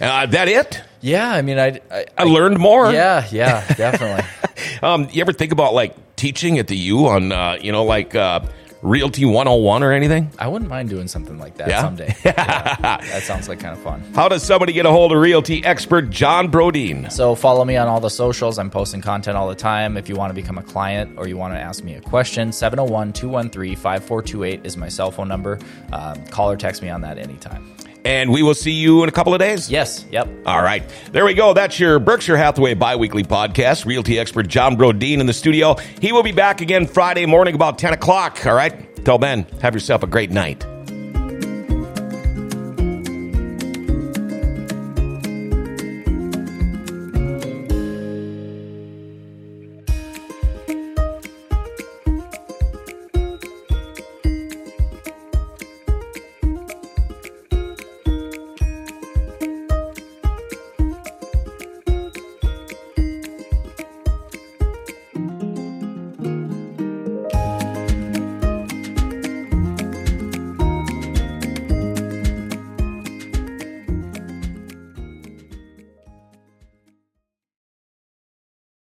Uh, 0.00 0.26
that 0.26 0.48
it? 0.48 0.82
Yeah. 1.00 1.30
I 1.30 1.42
mean, 1.42 1.58
I. 1.58 1.80
I, 1.90 2.06
I 2.18 2.24
learned 2.24 2.58
more. 2.58 2.92
yeah. 2.92 3.26
Yeah. 3.30 3.66
Definitely. 3.74 4.24
Um, 4.82 5.08
you 5.12 5.20
ever 5.22 5.32
think 5.32 5.52
about 5.52 5.72
like 5.74 5.94
teaching 6.16 6.58
at 6.58 6.66
the 6.68 6.76
U 6.76 7.06
on, 7.06 7.32
uh, 7.32 7.56
you 7.60 7.72
know, 7.72 7.84
like 7.84 8.14
uh, 8.14 8.40
Realty 8.84 9.24
101 9.24 9.82
or 9.82 9.92
anything? 9.92 10.30
I 10.38 10.46
wouldn't 10.46 10.70
mind 10.70 10.90
doing 10.90 11.08
something 11.08 11.38
like 11.38 11.56
that 11.56 11.68
Yeah? 11.68 11.80
someday. 11.80 12.14
Yeah, 12.24 12.76
that 13.00 13.22
sounds 13.22 13.48
like 13.48 13.60
kind 13.60 13.74
of 13.74 13.82
fun. 13.82 14.02
How 14.14 14.28
does 14.28 14.42
somebody 14.42 14.74
get 14.74 14.84
a 14.84 14.90
hold 14.90 15.10
of 15.12 15.18
Realty 15.18 15.64
expert 15.64 16.10
John 16.10 16.50
Brodeen? 16.50 17.10
So 17.10 17.34
follow 17.34 17.64
me 17.64 17.76
on 17.78 17.88
all 17.88 18.00
the 18.00 18.10
socials. 18.10 18.58
I'm 18.58 18.68
posting 18.70 19.00
content 19.00 19.38
all 19.38 19.48
the 19.48 19.54
time. 19.54 19.96
If 19.96 20.10
you 20.10 20.16
want 20.16 20.28
to 20.30 20.34
become 20.34 20.58
a 20.58 20.62
client 20.62 21.14
or 21.18 21.26
you 21.26 21.38
want 21.38 21.54
to 21.54 21.58
ask 21.58 21.82
me 21.82 21.94
a 21.94 22.00
question, 22.02 22.50
701-213-5428 22.50 24.66
is 24.66 24.76
my 24.76 24.88
cell 24.88 25.10
phone 25.10 25.28
number. 25.28 25.58
Um, 25.92 26.22
call 26.26 26.50
or 26.50 26.56
text 26.56 26.82
me 26.82 26.90
on 26.90 27.00
that 27.00 27.16
anytime. 27.18 27.74
And 28.04 28.30
we 28.30 28.42
will 28.42 28.54
see 28.54 28.72
you 28.72 29.02
in 29.02 29.08
a 29.08 29.12
couple 29.12 29.32
of 29.32 29.40
days. 29.40 29.70
Yes. 29.70 30.04
Yep. 30.10 30.28
All 30.46 30.62
right. 30.62 30.82
There 31.12 31.24
we 31.24 31.34
go. 31.34 31.54
That's 31.54 31.80
your 31.80 31.98
Berkshire 31.98 32.36
Hathaway 32.36 32.74
biweekly 32.74 33.24
podcast. 33.24 33.86
Realty 33.86 34.18
expert 34.18 34.46
John 34.48 34.76
Brodeen 34.76 35.20
in 35.20 35.26
the 35.26 35.32
studio. 35.32 35.76
He 36.00 36.12
will 36.12 36.22
be 36.22 36.32
back 36.32 36.60
again 36.60 36.86
Friday 36.86 37.24
morning 37.24 37.54
about 37.54 37.78
10 37.78 37.94
o'clock. 37.94 38.44
All 38.46 38.54
right. 38.54 38.94
Till 39.04 39.18
then, 39.18 39.46
have 39.62 39.74
yourself 39.74 40.02
a 40.02 40.06
great 40.06 40.30
night. 40.30 40.66